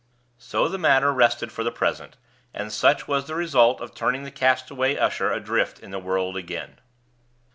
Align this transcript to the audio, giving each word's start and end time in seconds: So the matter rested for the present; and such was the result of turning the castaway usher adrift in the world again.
So 0.39 0.67
the 0.67 0.79
matter 0.79 1.13
rested 1.13 1.51
for 1.51 1.63
the 1.63 1.71
present; 1.71 2.17
and 2.55 2.73
such 2.73 3.07
was 3.07 3.27
the 3.27 3.35
result 3.35 3.79
of 3.79 3.93
turning 3.93 4.23
the 4.23 4.31
castaway 4.31 4.97
usher 4.97 5.31
adrift 5.31 5.79
in 5.79 5.91
the 5.91 5.99
world 5.99 6.35
again. 6.35 6.79